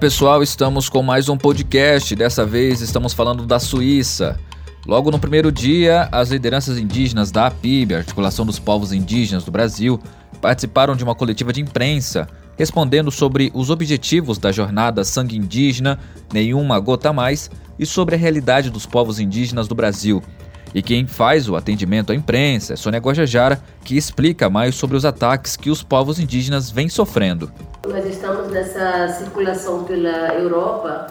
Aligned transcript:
pessoal, 0.00 0.42
estamos 0.42 0.88
com 0.88 1.02
mais 1.02 1.28
um 1.28 1.36
podcast. 1.36 2.16
Dessa 2.16 2.46
vez 2.46 2.80
estamos 2.80 3.12
falando 3.12 3.44
da 3.44 3.58
Suíça. 3.58 4.40
Logo 4.86 5.10
no 5.10 5.18
primeiro 5.18 5.52
dia, 5.52 6.08
as 6.10 6.30
lideranças 6.30 6.78
indígenas 6.78 7.30
da 7.30 7.48
APIB, 7.48 7.96
Articulação 7.96 8.46
dos 8.46 8.58
Povos 8.58 8.94
Indígenas 8.94 9.44
do 9.44 9.50
Brasil, 9.50 10.00
participaram 10.40 10.96
de 10.96 11.04
uma 11.04 11.14
coletiva 11.14 11.52
de 11.52 11.60
imprensa 11.60 12.26
respondendo 12.56 13.10
sobre 13.10 13.50
os 13.54 13.68
objetivos 13.68 14.38
da 14.38 14.50
jornada 14.50 15.04
Sangue 15.04 15.36
Indígena, 15.36 15.98
Nenhuma 16.32 16.80
Gota 16.80 17.12
Mais, 17.12 17.50
e 17.78 17.84
sobre 17.84 18.14
a 18.14 18.18
realidade 18.18 18.70
dos 18.70 18.86
povos 18.86 19.20
indígenas 19.20 19.68
do 19.68 19.74
Brasil. 19.74 20.22
E 20.74 20.82
quem 20.82 21.06
faz 21.06 21.48
o 21.48 21.56
atendimento 21.56 22.12
à 22.12 22.14
imprensa 22.14 22.74
é 22.74 22.76
Sônia 22.76 23.00
Guajajara, 23.00 23.60
que 23.84 23.96
explica 23.96 24.48
mais 24.48 24.74
sobre 24.74 24.96
os 24.96 25.04
ataques 25.04 25.56
que 25.56 25.70
os 25.70 25.82
povos 25.82 26.18
indígenas 26.18 26.70
vêm 26.70 26.88
sofrendo. 26.88 27.50
Nós 27.88 28.06
estamos 28.06 28.50
nessa 28.52 29.08
circulação 29.08 29.84
pela 29.84 30.34
Europa 30.34 31.08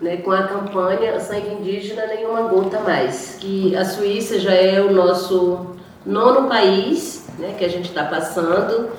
né, 0.00 0.18
com 0.18 0.30
a 0.30 0.44
campanha 0.44 1.18
Sangue 1.18 1.54
Indígena 1.54 2.06
Nenhuma 2.06 2.42
Gota 2.42 2.80
Mais, 2.80 3.36
que 3.40 3.74
a 3.74 3.84
Suíça 3.84 4.38
já 4.38 4.52
é 4.52 4.80
o 4.80 4.92
nosso 4.92 5.74
nono 6.06 6.48
país 6.48 7.24
né, 7.38 7.54
que 7.58 7.64
a 7.64 7.68
gente 7.68 7.88
está 7.88 8.04
passando 8.04 8.90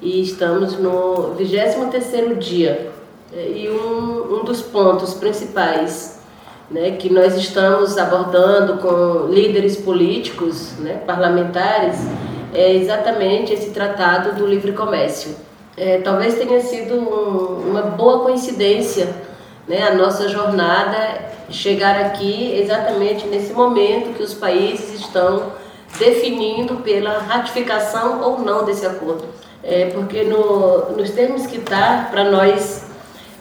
e 0.00 0.22
estamos 0.22 0.78
no 0.78 1.34
23º 1.38 2.38
dia. 2.38 2.90
E 3.32 3.68
um, 3.68 4.40
um 4.40 4.44
dos 4.44 4.62
pontos 4.62 5.14
principais 5.14 6.17
né, 6.70 6.92
que 6.92 7.12
nós 7.12 7.34
estamos 7.36 7.96
abordando 7.96 8.78
com 8.78 9.32
líderes 9.32 9.76
políticos, 9.76 10.72
né, 10.78 11.02
parlamentares, 11.06 11.96
é 12.54 12.74
exatamente 12.74 13.52
esse 13.52 13.70
tratado 13.70 14.36
do 14.36 14.46
livre 14.46 14.72
comércio. 14.72 15.34
É, 15.76 15.98
talvez 15.98 16.34
tenha 16.34 16.60
sido 16.60 16.94
um, 16.94 17.70
uma 17.70 17.82
boa 17.82 18.20
coincidência 18.20 19.08
né, 19.68 19.86
a 19.86 19.94
nossa 19.94 20.28
jornada 20.28 21.28
chegar 21.50 22.00
aqui 22.00 22.58
exatamente 22.58 23.26
nesse 23.26 23.52
momento 23.52 24.16
que 24.16 24.22
os 24.22 24.34
países 24.34 25.00
estão 25.00 25.52
definindo 25.98 26.76
pela 26.76 27.18
ratificação 27.18 28.20
ou 28.22 28.40
não 28.40 28.64
desse 28.64 28.86
acordo. 28.86 29.24
É, 29.62 29.86
porque 29.86 30.24
no, 30.24 30.92
nos 30.96 31.10
termos 31.10 31.46
que 31.46 31.58
está, 31.58 32.08
para 32.10 32.24
nós 32.24 32.87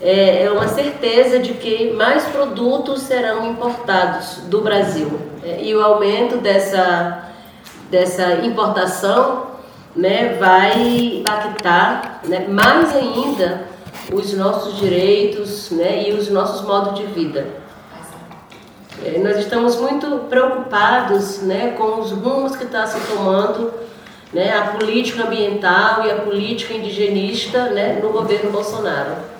é, 0.02 0.44
é 0.44 0.52
uma 0.52 0.68
certeza 0.68 1.40
de 1.40 1.54
que 1.54 1.92
mais 1.94 2.24
produtos 2.26 3.02
serão 3.02 3.52
importados 3.52 4.42
do 4.46 4.62
Brasil. 4.62 5.20
É, 5.44 5.64
e 5.64 5.76
o 5.76 5.82
aumento 5.82 6.38
dessa, 6.38 7.32
dessa 7.90 8.34
importação 8.46 9.48
né, 9.96 10.38
vai 10.40 11.20
impactar 11.20 12.22
né, 12.26 12.48
mais 12.48 12.96
ainda 12.96 13.66
os 14.14 14.34
nossos 14.34 14.78
direitos 14.78 15.72
né, 15.72 16.08
e 16.08 16.14
os 16.14 16.30
nossos 16.30 16.66
modos 16.66 17.00
de 17.00 17.06
vida. 17.08 17.48
É, 19.04 19.20
nós 19.20 19.38
estamos 19.38 19.76
muito 19.78 20.26
preocupados 20.30 21.42
né, 21.42 21.76
com 21.78 22.00
os 22.00 22.12
rumos 22.12 22.56
que 22.56 22.64
está 22.64 22.86
se 22.86 23.00
tomando 23.08 23.72
né, 24.34 24.56
a 24.56 24.78
política 24.78 25.24
ambiental 25.24 26.06
e 26.06 26.12
a 26.12 26.16
política 26.16 26.74
indigenista 26.74 27.70
né, 27.70 28.00
no 28.02 28.10
governo 28.10 28.52
Bolsonaro. 28.52 29.37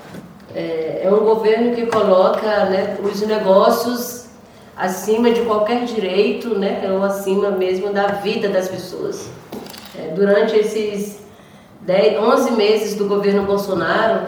É, 0.58 1.02
é 1.04 1.14
um 1.14 1.20
governo 1.20 1.76
que 1.76 1.86
coloca 1.86 2.66
né, 2.66 2.98
os 3.04 3.22
negócios 3.22 4.26
acima 4.76 5.30
de 5.30 5.42
qualquer 5.42 5.86
direito, 5.86 6.58
né, 6.58 6.82
ou 6.92 7.04
acima 7.04 7.52
mesmo 7.52 7.94
da 7.94 8.08
vida 8.08 8.50
das 8.50 8.68
pessoas. 8.68 9.30
É, 9.96 10.08
durante 10.16 10.56
esses 10.56 11.20
10, 11.82 12.18
11 12.20 12.52
meses 12.54 12.96
do 12.96 13.06
governo 13.06 13.44
Bolsonaro, 13.44 14.22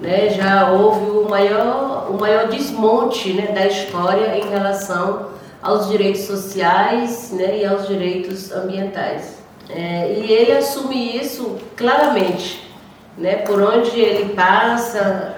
né, 0.00 0.30
já 0.30 0.72
houve 0.72 1.10
o 1.10 1.28
maior, 1.28 2.08
o 2.10 2.18
maior 2.18 2.48
desmonte 2.48 3.32
né, 3.32 3.52
da 3.52 3.64
história 3.68 4.36
em 4.36 4.50
relação 4.50 5.28
aos 5.62 5.88
direitos 5.88 6.22
sociais 6.22 7.30
né, 7.30 7.58
e 7.58 7.64
aos 7.64 7.86
direitos 7.86 8.50
ambientais. 8.50 9.38
É, 9.70 10.12
e 10.12 10.32
ele 10.32 10.52
assume 10.52 11.16
isso 11.16 11.56
claramente, 11.76 12.68
né, 13.16 13.36
por 13.36 13.62
onde 13.62 14.00
ele 14.00 14.34
passa, 14.34 15.36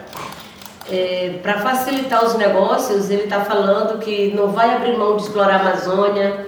é, 0.90 1.38
para 1.42 1.58
facilitar 1.60 2.24
os 2.24 2.34
negócios, 2.34 3.10
ele 3.10 3.24
está 3.24 3.40
falando 3.40 3.98
que 3.98 4.32
não 4.34 4.48
vai 4.48 4.74
abrir 4.74 4.96
mão 4.96 5.16
de 5.16 5.22
explorar 5.22 5.56
a 5.56 5.60
Amazônia, 5.60 6.46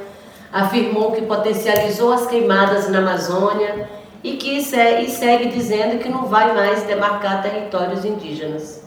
afirmou 0.52 1.12
que 1.12 1.22
potencializou 1.22 2.12
as 2.12 2.26
queimadas 2.26 2.88
na 2.88 2.98
Amazônia 2.98 3.88
e 4.22 4.36
que 4.36 4.58
e 4.58 4.62
segue 5.10 5.48
dizendo 5.48 5.98
que 5.98 6.08
não 6.08 6.26
vai 6.26 6.54
mais 6.54 6.82
demarcar 6.84 7.42
territórios 7.42 8.04
indígenas. 8.04 8.82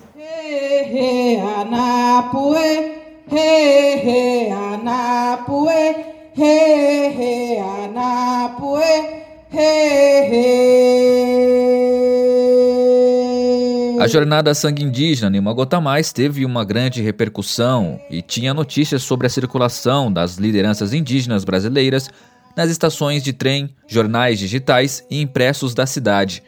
A 14.05 14.07
jornada 14.07 14.53
Sangue 14.53 14.83
Indígena 14.83 15.31
Nenhuma 15.31 15.51
Gota 15.51 15.81
Mais 15.81 16.13
teve 16.13 16.45
uma 16.45 16.63
grande 16.63 17.01
repercussão 17.01 17.99
e 18.07 18.21
tinha 18.21 18.53
notícias 18.53 19.01
sobre 19.01 19.25
a 19.25 19.29
circulação 19.31 20.13
das 20.13 20.35
lideranças 20.37 20.93
indígenas 20.93 21.43
brasileiras 21.43 22.11
nas 22.55 22.69
estações 22.69 23.23
de 23.23 23.33
trem, 23.33 23.67
jornais 23.87 24.37
digitais 24.37 25.03
e 25.09 25.19
impressos 25.19 25.73
da 25.73 25.87
cidade. 25.87 26.43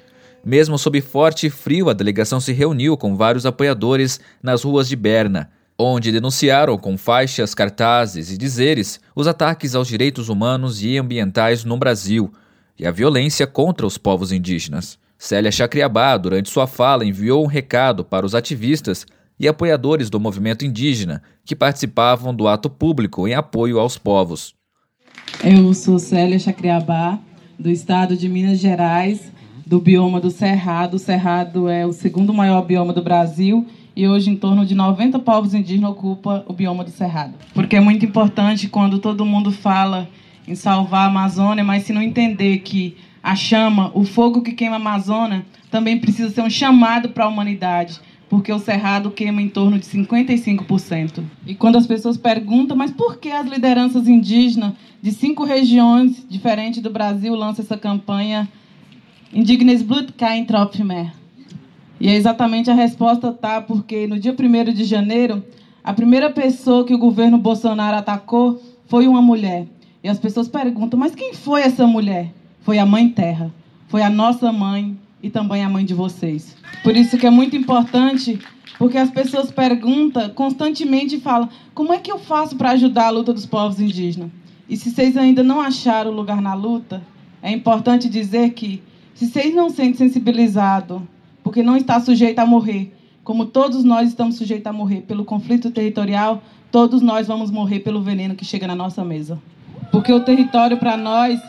Mesmo 0.46 0.78
sob 0.78 1.02
forte 1.02 1.50
frio, 1.50 1.90
a 1.90 1.94
delegação 1.94 2.40
se 2.40 2.54
reuniu 2.54 2.96
com 2.96 3.16
vários 3.16 3.44
apoiadores 3.44 4.20
nas 4.40 4.62
ruas 4.62 4.88
de 4.88 4.96
Berna, 4.96 5.50
onde 5.80 6.12
denunciaram 6.12 6.78
com 6.78 6.96
faixas, 6.96 7.56
cartazes 7.56 8.30
e 8.30 8.38
dizeres 8.38 9.00
os 9.16 9.26
ataques 9.26 9.74
aos 9.74 9.88
direitos 9.88 10.30
humanos 10.30 10.84
e 10.84 10.96
ambientais 10.96 11.66
no 11.66 11.76
Brasil 11.76 12.32
e 12.78 12.86
a 12.86 12.92
violência 12.92 13.48
contra 13.48 13.88
os 13.88 13.98
povos 13.98 14.32
indígenas. 14.32 15.00
Célia 15.18 15.52
Chacriabá, 15.52 16.16
durante 16.16 16.50
sua 16.50 16.68
fala, 16.68 17.04
enviou 17.04 17.44
um 17.44 17.48
recado 17.48 18.06
para 18.06 18.26
os 18.26 18.36
ativistas 18.36 19.06
e 19.40 19.48
apoiadores 19.48 20.10
do 20.10 20.20
movimento 20.20 20.64
indígena 20.64 21.24
que 21.44 21.56
participavam 21.56 22.34
do 22.34 22.48
ato 22.48 22.70
público 22.70 23.28
em 23.28 23.34
apoio 23.34 23.80
aos 23.80 23.98
povos. 23.98 24.54
Eu 25.44 25.74
sou 25.74 25.98
Célia 25.98 26.38
Chacriabá, 26.38 27.20
do 27.58 27.70
estado 27.70 28.16
de 28.16 28.30
Minas 28.30 28.60
Gerais, 28.60 29.32
do 29.66 29.80
bioma 29.80 30.22
do 30.22 30.30
Cerrado. 30.30 30.96
O 30.96 31.00
Cerrado 31.00 31.68
é 31.68 31.86
o 31.86 31.94
segundo 31.94 32.34
maior 32.34 32.62
bioma 32.64 32.94
do 32.94 33.02
Brasil 33.02 33.66
e 33.96 34.08
hoje 34.08 34.30
em 34.30 34.36
torno 34.36 34.66
de 34.66 34.76
90 34.76 35.18
povos 35.20 35.54
indígenas 35.54 35.92
ocupam 35.92 36.44
o 36.48 36.54
bioma 36.54 36.84
do 36.84 36.92
Cerrado. 36.92 37.34
Porque 37.54 37.76
é 37.76 37.80
muito 37.80 38.06
importante 38.06 38.68
quando 38.68 39.00
todo 39.00 39.26
mundo 39.26 39.52
fala 39.52 40.08
em 40.48 40.56
salvar 40.56 41.02
a 41.02 41.08
Amazônia, 41.08 41.64
mas 41.64 41.84
se 41.84 41.92
não 41.92 42.02
entender 42.02 42.60
que 42.60 42.96
a 43.28 43.36
chama, 43.36 43.92
o 43.94 44.06
fogo 44.06 44.42
que 44.42 44.54
queima 44.54 44.78
a 44.78 44.80
Amazônia, 44.80 45.46
também 45.70 46.00
precisa 46.00 46.30
ser 46.30 46.42
um 46.42 46.50
chamado 46.50 47.10
para 47.10 47.26
a 47.26 47.28
humanidade, 47.28 48.00
porque 48.30 48.54
o 48.54 48.58
cerrado 48.58 49.12
queima 49.12 49.42
em 49.42 49.50
torno 49.50 49.78
de 49.78 49.86
55%. 49.86 51.26
E 51.46 51.54
quando 51.54 51.78
as 51.78 51.86
pessoas 51.86 52.16
perguntam, 52.16 52.78
mas 52.78 52.90
por 52.90 53.18
que 53.18 53.30
as 53.30 53.46
lideranças 53.46 54.08
indígenas 54.08 54.72
de 55.02 55.12
cinco 55.12 55.44
regiões 55.44 56.26
diferentes 56.30 56.82
do 56.82 56.90
Brasil 56.90 57.36
lançam 57.36 57.66
essa 57.66 57.78
campanha 57.78 58.48
Indignes 59.34 59.82
Blut 59.82 60.14
kein 60.14 60.46
Tropfen 60.46 60.86
mehr? 60.86 61.12
E 62.00 62.08
é 62.08 62.16
exatamente 62.16 62.72
a 62.72 62.74
resposta 62.74 63.34
tá 63.34 63.60
porque 63.60 64.08
no 64.08 64.18
dia 64.18 64.34
1 64.34 64.72
de 64.72 64.86
janeiro, 64.86 65.44
a 65.84 65.92
primeira 65.92 66.30
pessoa 66.30 66.86
que 66.86 66.94
o 66.94 66.98
governo 66.98 67.38
Bolsonaro 67.38 67.98
atacou 67.98 68.64
foi 68.86 69.06
uma 69.06 69.22
mulher. 69.22 69.68
E 70.02 70.08
as 70.08 70.18
pessoas 70.18 70.48
perguntam, 70.48 70.98
mas 70.98 71.14
quem 71.14 71.34
foi 71.34 71.64
essa 71.64 71.86
mulher? 71.86 72.32
Foi 72.68 72.80
a 72.80 72.86
Mãe 72.86 73.08
Terra, 73.08 73.50
foi 73.88 74.02
a 74.02 74.10
nossa 74.10 74.52
mãe 74.52 75.00
e 75.24 75.30
também 75.30 75.64
a 75.64 75.70
mãe 75.70 75.86
de 75.86 75.94
vocês. 75.94 76.54
Por 76.84 76.98
isso 76.98 77.18
que 77.18 77.26
é 77.26 77.30
muito 77.30 77.56
importante, 77.56 78.38
porque 78.78 78.98
as 78.98 79.10
pessoas 79.10 79.50
perguntam 79.50 80.30
constantemente 80.32 81.16
e 81.16 81.22
falam: 81.22 81.48
como 81.74 81.94
é 81.94 81.98
que 81.98 82.12
eu 82.12 82.20
faço 82.20 82.58
para 82.58 82.72
ajudar 82.72 83.06
a 83.06 83.10
luta 83.10 83.32
dos 83.32 83.46
povos 83.46 83.80
indígenas? 83.80 84.32
E 84.68 84.76
se 84.76 84.92
vocês 84.92 85.16
ainda 85.16 85.44
não 85.44 85.62
acharam 85.62 86.12
lugar 86.12 86.42
na 86.42 86.54
luta, 86.54 87.02
é 87.42 87.54
importante 87.54 88.10
dizer 88.10 88.50
que 88.50 88.84
se 89.14 89.28
vocês 89.28 89.56
não 89.56 89.70
sentem 89.70 89.94
sensibilizados, 89.94 91.02
porque 91.42 91.64
não 91.64 91.78
está 91.78 92.02
sujeito 92.02 92.40
a 92.40 92.46
morrer, 92.46 92.94
como 93.24 93.46
todos 93.46 93.86
nós 93.86 94.10
estamos 94.10 94.36
sujeitos 94.36 94.68
a 94.68 94.74
morrer 94.74 95.04
pelo 95.04 95.24
conflito 95.24 95.72
territorial, 95.72 96.44
todos 96.70 97.02
nós 97.02 97.28
vamos 97.28 97.50
morrer 97.50 97.80
pelo 97.80 98.02
veneno 98.02 98.36
que 98.36 98.44
chega 98.44 98.68
na 98.68 98.76
nossa 98.76 99.06
mesa. 99.06 99.42
Porque 99.90 100.12
o 100.12 100.20
território 100.20 100.76
para 100.76 100.98
nós 100.98 101.40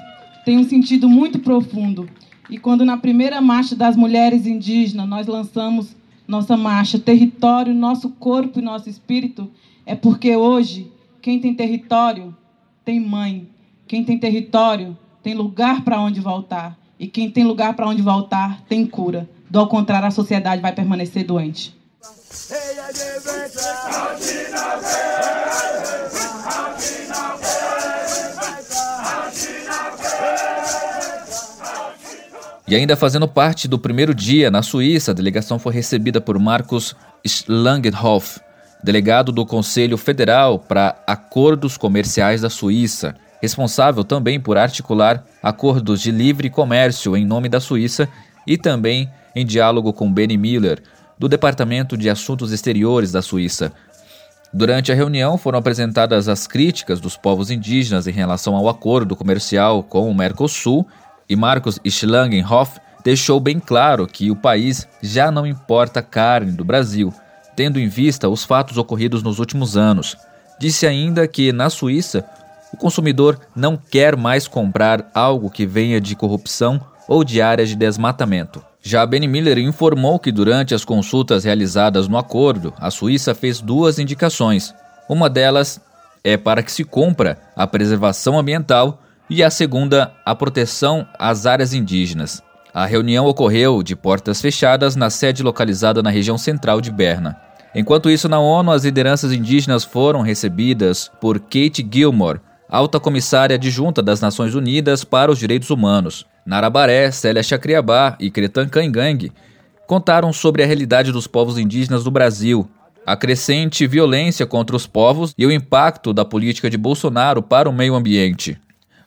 tem 0.48 0.56
um 0.56 0.66
sentido 0.66 1.10
muito 1.10 1.40
profundo. 1.40 2.08
E 2.48 2.56
quando 2.56 2.82
na 2.82 2.96
primeira 2.96 3.38
marcha 3.38 3.76
das 3.76 3.94
mulheres 3.94 4.46
indígenas 4.46 5.06
nós 5.06 5.26
lançamos 5.26 5.94
nossa 6.26 6.56
marcha 6.56 6.98
Território, 6.98 7.74
Nosso 7.74 8.08
Corpo 8.08 8.58
e 8.58 8.62
Nosso 8.62 8.88
Espírito, 8.88 9.50
é 9.84 9.94
porque 9.94 10.34
hoje 10.34 10.90
quem 11.20 11.38
tem 11.38 11.54
território 11.54 12.34
tem 12.82 12.98
mãe, 12.98 13.46
quem 13.86 14.02
tem 14.02 14.18
território 14.18 14.96
tem 15.22 15.34
lugar 15.34 15.84
para 15.84 16.00
onde 16.00 16.18
voltar. 16.18 16.78
E 16.98 17.06
quem 17.06 17.30
tem 17.30 17.44
lugar 17.44 17.76
para 17.76 17.86
onde 17.86 18.00
voltar 18.00 18.62
tem 18.62 18.86
cura. 18.86 19.28
Do 19.50 19.66
contrário, 19.66 20.08
a 20.08 20.10
sociedade 20.10 20.62
vai 20.62 20.72
permanecer 20.72 21.26
doente. 21.26 21.76
E 32.68 32.76
ainda 32.76 32.96
fazendo 32.96 33.26
parte 33.26 33.66
do 33.66 33.78
primeiro 33.78 34.14
dia 34.14 34.50
na 34.50 34.60
Suíça, 34.60 35.12
a 35.12 35.14
delegação 35.14 35.58
foi 35.58 35.72
recebida 35.72 36.20
por 36.20 36.38
Markus 36.38 36.94
Schlangenhoff, 37.26 38.40
delegado 38.84 39.32
do 39.32 39.46
Conselho 39.46 39.96
Federal 39.96 40.58
para 40.58 41.02
Acordos 41.06 41.78
Comerciais 41.78 42.42
da 42.42 42.50
Suíça, 42.50 43.14
responsável 43.40 44.04
também 44.04 44.38
por 44.38 44.58
articular 44.58 45.24
acordos 45.42 46.02
de 46.02 46.10
livre 46.10 46.50
comércio 46.50 47.16
em 47.16 47.24
nome 47.24 47.48
da 47.48 47.58
Suíça 47.58 48.06
e 48.46 48.58
também 48.58 49.10
em 49.34 49.46
diálogo 49.46 49.90
com 49.94 50.12
Benny 50.12 50.36
Miller, 50.36 50.82
do 51.18 51.26
Departamento 51.26 51.96
de 51.96 52.10
Assuntos 52.10 52.52
Exteriores 52.52 53.10
da 53.10 53.22
Suíça. 53.22 53.72
Durante 54.52 54.92
a 54.92 54.94
reunião 54.94 55.38
foram 55.38 55.58
apresentadas 55.58 56.28
as 56.28 56.46
críticas 56.46 57.00
dos 57.00 57.16
povos 57.16 57.50
indígenas 57.50 58.06
em 58.06 58.12
relação 58.12 58.54
ao 58.54 58.68
acordo 58.68 59.16
comercial 59.16 59.82
com 59.82 60.10
o 60.10 60.14
Mercosul 60.14 60.86
e 61.28 61.36
Marcos 61.36 61.78
Schlangenhoff 61.84 62.80
deixou 63.04 63.38
bem 63.38 63.60
claro 63.60 64.06
que 64.06 64.30
o 64.30 64.36
país 64.36 64.88
já 65.02 65.30
não 65.30 65.46
importa 65.46 66.02
carne 66.02 66.52
do 66.52 66.64
Brasil, 66.64 67.12
tendo 67.54 67.78
em 67.78 67.88
vista 67.88 68.28
os 68.28 68.44
fatos 68.44 68.78
ocorridos 68.78 69.22
nos 69.22 69.38
últimos 69.38 69.76
anos. 69.76 70.16
Disse 70.58 70.86
ainda 70.86 71.26
que, 71.28 71.52
na 71.52 71.70
Suíça, 71.70 72.24
o 72.72 72.76
consumidor 72.76 73.38
não 73.54 73.76
quer 73.76 74.16
mais 74.16 74.48
comprar 74.48 75.10
algo 75.14 75.50
que 75.50 75.66
venha 75.66 76.00
de 76.00 76.16
corrupção 76.16 76.80
ou 77.06 77.24
de 77.24 77.40
áreas 77.40 77.68
de 77.68 77.76
desmatamento. 77.76 78.62
Já 78.82 79.04
Benny 79.04 79.26
Miller 79.26 79.58
informou 79.58 80.18
que 80.18 80.30
durante 80.30 80.74
as 80.74 80.84
consultas 80.84 81.44
realizadas 81.44 82.08
no 82.08 82.16
acordo, 82.16 82.72
a 82.78 82.90
Suíça 82.90 83.34
fez 83.34 83.60
duas 83.60 83.98
indicações. 83.98 84.74
Uma 85.08 85.28
delas 85.28 85.80
é 86.22 86.36
para 86.36 86.62
que 86.62 86.70
se 86.70 86.84
cumpra 86.84 87.38
a 87.56 87.66
preservação 87.66 88.38
ambiental 88.38 89.02
e 89.30 89.42
a 89.42 89.50
segunda, 89.50 90.12
a 90.24 90.34
proteção 90.34 91.06
às 91.18 91.46
áreas 91.46 91.74
indígenas. 91.74 92.42
A 92.72 92.86
reunião 92.86 93.26
ocorreu 93.26 93.82
de 93.82 93.96
portas 93.96 94.40
fechadas 94.40 94.94
na 94.94 95.10
sede 95.10 95.42
localizada 95.42 96.02
na 96.02 96.10
região 96.10 96.38
central 96.38 96.80
de 96.80 96.90
Berna. 96.90 97.36
Enquanto 97.74 98.10
isso, 98.10 98.28
na 98.28 98.38
ONU, 98.38 98.70
as 98.70 98.84
lideranças 98.84 99.32
indígenas 99.32 99.84
foram 99.84 100.20
recebidas 100.20 101.10
por 101.20 101.38
Kate 101.40 101.86
Gilmore, 101.90 102.40
alta 102.68 102.98
comissária 102.98 103.56
adjunta 103.56 104.02
das 104.02 104.20
Nações 104.20 104.54
Unidas 104.54 105.04
para 105.04 105.30
os 105.30 105.38
Direitos 105.38 105.70
Humanos. 105.70 106.26
Narabaré, 106.44 107.10
Célia 107.10 107.42
Chacriabá 107.42 108.16
e 108.18 108.30
Cretan 108.30 108.68
Kangang 108.68 109.30
contaram 109.86 110.32
sobre 110.32 110.62
a 110.62 110.66
realidade 110.66 111.12
dos 111.12 111.26
povos 111.26 111.58
indígenas 111.58 112.04
do 112.04 112.10
Brasil, 112.10 112.68
a 113.06 113.16
crescente 113.16 113.86
violência 113.86 114.46
contra 114.46 114.76
os 114.76 114.86
povos 114.86 115.34
e 115.36 115.46
o 115.46 115.50
impacto 115.50 116.12
da 116.12 116.24
política 116.24 116.68
de 116.68 116.76
Bolsonaro 116.76 117.42
para 117.42 117.68
o 117.68 117.72
meio 117.72 117.94
ambiente. 117.94 118.58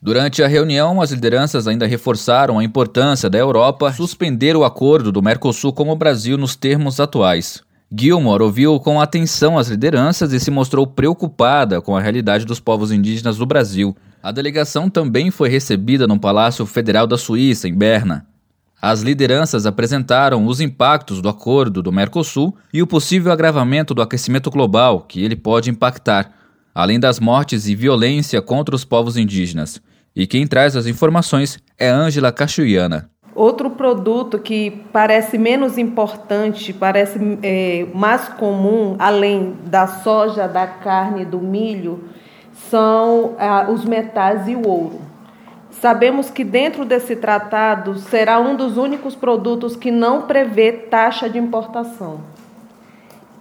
Durante 0.04 0.42
a 0.42 0.48
reunião, 0.48 1.00
as 1.00 1.12
lideranças 1.12 1.68
ainda 1.68 1.86
reforçaram 1.86 2.58
a 2.58 2.64
importância 2.64 3.30
da 3.30 3.38
Europa 3.38 3.94
suspender 3.94 4.56
o 4.56 4.64
acordo 4.64 5.12
do 5.12 5.22
Mercosul 5.22 5.72
com 5.72 5.92
o 5.92 5.96
Brasil 5.96 6.40
nos 6.40 6.56
termos 6.56 7.00
atuais. 7.00 7.62
Gilmore 7.96 8.42
ouviu 8.42 8.80
com 8.80 9.00
atenção 9.00 9.60
as 9.60 9.68
lideranças 9.68 10.34
e 10.34 10.40
se 10.40 10.50
mostrou 10.50 10.88
preocupada 10.88 11.80
com 11.82 11.96
a 11.96 12.02
realidade 12.02 12.46
dos 12.46 12.60
povos 12.60 12.92
indígenas 12.92 13.38
do 13.38 13.46
Brasil. 13.46 13.96
A 14.24 14.32
delegação 14.32 14.90
também 14.90 15.30
foi 15.30 15.50
recebida 15.50 16.08
no 16.08 16.20
Palácio 16.20 16.66
Federal 16.66 17.06
da 17.06 17.18
Suíça, 17.18 17.68
em 17.68 17.76
Berna. 17.76 18.26
As 18.82 19.02
lideranças 19.02 19.68
apresentaram 19.68 20.48
os 20.48 20.60
impactos 20.60 21.22
do 21.22 21.30
acordo 21.30 21.84
do 21.84 21.92
Mercosul 21.92 22.58
e 22.74 22.82
o 22.82 22.88
possível 22.88 23.32
agravamento 23.32 23.94
do 23.94 24.02
aquecimento 24.02 24.50
global 24.50 25.02
que 25.02 25.24
ele 25.24 25.36
pode 25.36 25.70
impactar, 25.70 26.32
além 26.74 27.00
das 27.00 27.20
mortes 27.20 27.68
e 27.68 27.76
violência 27.76 28.42
contra 28.42 28.76
os 28.76 28.84
povos 28.84 29.16
indígenas. 29.16 29.80
E 30.16 30.28
quem 30.28 30.46
traz 30.46 30.76
as 30.76 30.88
informações 30.88 31.58
é 31.80 31.90
Ângela 31.90 32.32
Cachuiana. 32.32 33.10
Outro 33.34 33.70
produto 33.70 34.38
que 34.38 34.84
parece 34.92 35.38
menos 35.38 35.78
importante, 35.78 36.74
parece 36.74 37.18
é, 37.42 37.88
mais 37.94 38.28
comum, 38.28 38.98
além 39.00 39.56
da 39.66 39.88
soja, 39.88 40.50
da 40.50 40.68
carne, 40.68 41.24
do 41.24 41.40
milho, 41.40 42.04
são 42.70 43.36
ah, 43.40 43.68
os 43.70 43.86
metais 43.86 44.50
e 44.50 44.56
o 44.56 44.68
ouro. 44.68 45.00
Sabemos 45.72 46.30
que 46.30 46.44
dentro 46.44 46.84
desse 46.84 47.16
tratado 47.16 47.98
será 47.98 48.38
um 48.38 48.56
dos 48.56 48.76
únicos 48.76 49.16
produtos 49.16 49.78
que 49.78 49.90
não 49.90 50.24
prevê 50.24 50.74
taxa 50.74 51.30
de 51.30 51.40
importação. 51.40 52.20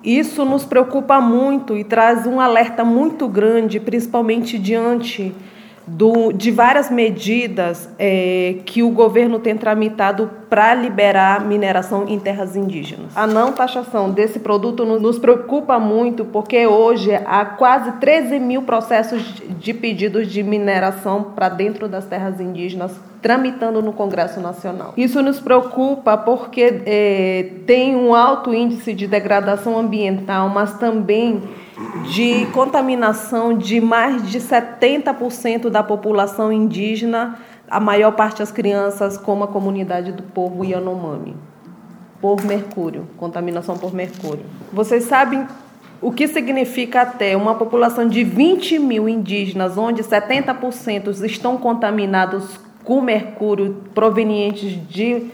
Isso 0.03 0.45
nos 0.45 0.65
preocupa 0.65 1.21
muito 1.21 1.77
e 1.77 1.83
traz 1.83 2.27
um 2.27 2.41
alerta 2.41 2.85
muito 2.85 3.29
grande, 3.29 3.81
principalmente 3.81 4.57
diante 4.57 5.35
do, 5.91 6.33
de 6.33 6.53
várias 6.53 6.89
medidas 6.89 7.89
é, 7.99 8.57
que 8.65 8.81
o 8.81 8.91
governo 8.91 9.41
tem 9.41 9.57
tramitado 9.57 10.31
para 10.49 10.73
liberar 10.73 11.45
mineração 11.45 12.07
em 12.07 12.19
terras 12.19 12.55
indígenas. 12.55 13.17
A 13.17 13.27
não 13.27 13.53
taxação 13.53 14.11
desse 14.11 14.39
produto 14.39 14.85
nos 14.85 15.19
preocupa 15.19 15.81
muito 15.81 16.25
porque 16.25 16.65
hoje 16.67 17.13
há 17.27 17.45
quase 17.45 17.93
13 17.93 18.39
mil 18.39 18.63
processos 18.63 19.23
de 19.59 19.75
pedidos 19.75 20.29
de 20.29 20.43
mineração 20.45 21.25
para 21.35 21.49
dentro 21.49 21.89
das 21.89 22.07
terras 22.07 22.41
indígenas 22.41 22.93
tramitando 23.21 23.83
no 23.83 23.93
Congresso 23.93 24.41
Nacional. 24.41 24.95
Isso 24.97 25.21
nos 25.23 25.41
preocupa 25.41 26.17
porque 26.17 26.83
é, 26.87 27.51
tem 27.67 27.95
um 27.95 28.15
alto 28.15 28.55
índice 28.55 28.95
de 28.95 29.07
degradação 29.07 29.79
ambiental, 29.79 30.49
mas 30.49 30.79
também 30.79 31.43
de 32.05 32.47
contaminação 32.47 33.57
de 33.57 33.81
mais 33.81 34.29
de 34.29 34.39
70% 34.39 35.71
da 35.71 35.83
população 35.83 36.53
indígena, 36.53 37.39
a 37.69 37.81
maior 37.81 38.13
parte 38.13 38.43
as 38.43 38.51
crianças, 38.51 39.17
como 39.17 39.45
a 39.45 39.49
comunidade 39.49 40.13
do 40.13 40.23
povo 40.23 40.65
Yanomami, 40.65 41.37
por 42.21 42.45
mercúrio, 42.45 43.09
contaminação 43.17 43.79
por 43.79 43.95
mercúrio. 43.95 44.45
Vocês 44.73 45.05
sabem 45.05 45.47
o 46.03 46.11
que 46.11 46.27
significa 46.27 47.03
até 47.03 47.37
uma 47.37 47.55
população 47.55 48.09
de 48.09 48.25
20 48.25 48.79
mil 48.79 49.09
indígenas, 49.09 49.77
onde 49.77 50.03
70% 50.03 51.25
estão 51.25 51.57
contaminados 51.57 52.59
com 52.85 53.01
mercúrio 53.01 53.83
provenientes 53.95 54.79
de 54.89 55.31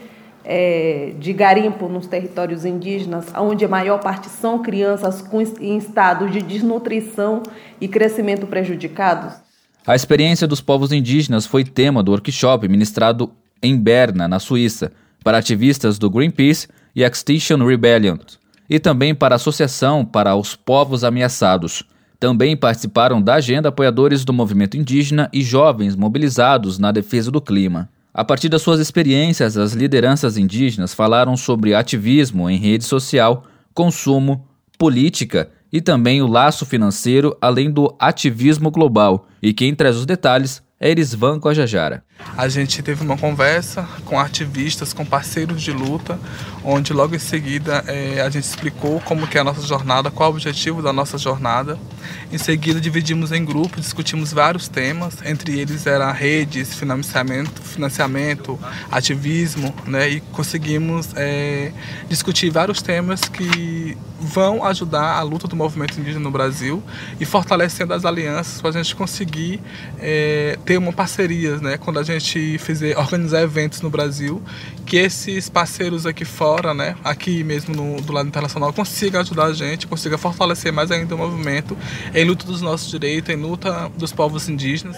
é, 0.49 1.11
de 1.19 1.33
garimpo 1.33 1.89
nos 1.89 2.07
territórios 2.07 2.63
indígenas, 2.63 3.25
onde 3.35 3.65
a 3.65 3.67
maior 3.67 3.99
parte 3.99 4.29
são 4.29 4.63
crianças 4.63 5.21
com, 5.21 5.41
em 5.41 5.77
estado 5.77 6.29
de 6.29 6.41
desnutrição 6.41 7.43
e 7.81 7.87
crescimento 7.87 8.47
prejudicados? 8.47 9.33
A 9.85 9.93
experiência 9.93 10.47
dos 10.47 10.61
povos 10.61 10.93
indígenas 10.93 11.45
foi 11.45 11.65
tema 11.65 12.01
do 12.01 12.11
workshop 12.11 12.65
ministrado 12.69 13.29
em 13.61 13.77
Berna, 13.77 14.25
na 14.25 14.39
Suíça, 14.39 14.93
para 15.21 15.37
ativistas 15.37 15.99
do 15.99 16.09
Greenpeace 16.09 16.69
e 16.95 17.03
Extinction 17.03 17.57
Rebellion, 17.65 18.17
e 18.69 18.79
também 18.79 19.13
para 19.13 19.35
a 19.35 19.37
Associação 19.37 20.05
para 20.05 20.33
os 20.33 20.55
Povos 20.55 21.03
Ameaçados. 21.03 21.83
Também 22.17 22.55
participaram 22.55 23.21
da 23.21 23.35
agenda 23.35 23.67
apoiadores 23.67 24.23
do 24.23 24.31
movimento 24.31 24.77
indígena 24.77 25.29
e 25.33 25.41
jovens 25.41 25.93
mobilizados 25.93 26.79
na 26.79 26.91
defesa 26.93 27.29
do 27.29 27.41
clima. 27.41 27.89
A 28.17 28.25
partir 28.25 28.49
das 28.49 28.63
suas 28.63 28.79
experiências, 28.79 29.59
as 29.59 29.73
lideranças 29.73 30.37
indígenas 30.37 30.91
falaram 30.91 31.37
sobre 31.37 31.75
ativismo 31.75 32.49
em 32.49 32.57
rede 32.57 32.83
social, 32.83 33.43
consumo, 33.75 34.43
política 34.75 35.51
e 35.71 35.79
também 35.79 36.19
o 36.19 36.25
laço 36.25 36.65
financeiro, 36.65 37.37
além 37.39 37.69
do 37.69 37.95
ativismo 37.99 38.71
global. 38.71 39.27
E 39.39 39.53
quem 39.53 39.75
traz 39.75 39.95
os 39.95 40.07
detalhes 40.07 40.63
é 40.79 40.89
Erisvan 40.89 41.37
Guajajara. 41.37 42.03
A 42.37 42.47
gente 42.47 42.81
teve 42.81 43.03
uma 43.03 43.17
conversa 43.17 43.87
com 44.05 44.19
ativistas, 44.19 44.93
com 44.93 45.05
parceiros 45.05 45.61
de 45.61 45.71
luta, 45.71 46.19
onde 46.63 46.93
logo 46.93 47.15
em 47.15 47.19
seguida 47.19 47.83
é, 47.87 48.21
a 48.21 48.29
gente 48.29 48.43
explicou 48.43 48.99
como 49.01 49.27
que 49.27 49.37
é 49.37 49.41
a 49.41 49.43
nossa 49.43 49.61
jornada, 49.61 50.11
qual 50.11 50.29
o 50.29 50.33
objetivo 50.33 50.81
da 50.81 50.93
nossa 50.93 51.17
jornada. 51.17 51.79
Em 52.31 52.37
seguida 52.37 52.79
dividimos 52.79 53.31
em 53.31 53.43
grupos, 53.43 53.81
discutimos 53.81 54.31
vários 54.33 54.67
temas, 54.67 55.15
entre 55.25 55.59
eles 55.59 55.87
era 55.87 56.11
redes, 56.11 56.75
financiamento, 56.75 57.61
financiamento, 57.61 58.59
ativismo, 58.91 59.73
né, 59.85 60.09
e 60.09 60.19
conseguimos 60.19 61.09
é, 61.15 61.71
discutir 62.09 62.49
vários 62.49 62.81
temas 62.81 63.21
que 63.21 63.97
vão 64.19 64.63
ajudar 64.63 65.17
a 65.17 65.21
luta 65.21 65.47
do 65.47 65.55
movimento 65.55 65.99
indígena 65.99 66.23
no 66.23 66.31
Brasil 66.31 66.83
e 67.19 67.25
fortalecendo 67.25 67.93
as 67.93 68.03
alianças 68.03 68.59
para 68.59 68.71
a 68.71 68.73
gente 68.73 68.95
conseguir 68.95 69.61
é, 69.99 70.57
ter 70.65 70.77
uma 70.77 70.91
parceria, 70.91 71.57
né, 71.57 71.77
quando 71.77 71.99
a 71.99 72.03
gente 72.07 72.57
fizer 72.57 72.97
organizar 72.97 73.41
eventos 73.41 73.81
no 73.81 73.89
Brasil, 73.89 74.41
que 74.85 74.97
esses 74.97 75.49
parceiros 75.49 76.05
aqui 76.05 76.25
fora, 76.25 76.73
né, 76.73 76.95
aqui 77.03 77.43
mesmo 77.43 77.75
no, 77.75 78.01
do 78.01 78.13
lado 78.13 78.27
internacional, 78.27 78.71
consigam 78.73 79.21
ajudar 79.21 79.45
a 79.45 79.53
gente, 79.53 79.87
consiga 79.87 80.17
fortalecer 80.17 80.71
mais 80.71 80.91
ainda 80.91 81.15
o 81.15 81.17
movimento 81.17 81.77
em 82.13 82.25
luta 82.25 82.45
dos 82.45 82.61
nossos 82.61 82.89
direitos, 82.89 83.33
em 83.33 83.37
luta 83.37 83.91
dos 83.97 84.11
povos 84.11 84.47
indígenas. 84.47 84.95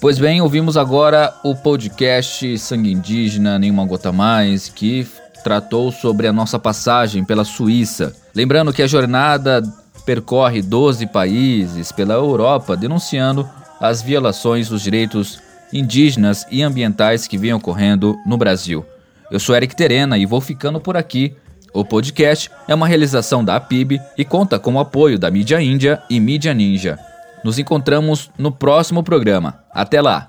Pois 0.00 0.16
bem, 0.16 0.40
ouvimos 0.40 0.76
agora 0.76 1.34
o 1.42 1.56
podcast 1.56 2.56
Sangue 2.58 2.92
Indígena 2.92 3.58
Nenhuma 3.58 3.84
Gota 3.84 4.12
Mais, 4.12 4.68
que 4.68 5.04
tratou 5.48 5.90
sobre 5.90 6.26
a 6.26 6.32
nossa 6.32 6.58
passagem 6.58 7.24
pela 7.24 7.42
Suíça. 7.42 8.14
Lembrando 8.34 8.70
que 8.70 8.82
a 8.82 8.86
jornada 8.86 9.62
percorre 10.04 10.60
12 10.60 11.06
países 11.06 11.90
pela 11.90 12.12
Europa 12.12 12.76
denunciando 12.76 13.48
as 13.80 14.02
violações 14.02 14.68
dos 14.68 14.82
direitos 14.82 15.40
indígenas 15.72 16.46
e 16.50 16.62
ambientais 16.62 17.26
que 17.26 17.38
vêm 17.38 17.54
ocorrendo 17.54 18.14
no 18.26 18.36
Brasil. 18.36 18.84
Eu 19.30 19.40
sou 19.40 19.56
Eric 19.56 19.74
Terena 19.74 20.18
e 20.18 20.26
vou 20.26 20.42
ficando 20.42 20.78
por 20.80 20.98
aqui. 20.98 21.34
O 21.72 21.82
podcast 21.82 22.50
é 22.68 22.74
uma 22.74 22.86
realização 22.86 23.42
da 23.42 23.56
APIB 23.56 23.98
e 24.18 24.26
conta 24.26 24.58
com 24.58 24.74
o 24.74 24.78
apoio 24.78 25.18
da 25.18 25.30
Mídia 25.30 25.62
Índia 25.62 26.02
e 26.10 26.20
Mídia 26.20 26.52
Ninja. 26.52 26.98
Nos 27.42 27.58
encontramos 27.58 28.30
no 28.36 28.52
próximo 28.52 29.02
programa. 29.02 29.60
Até 29.72 30.02
lá! 30.02 30.28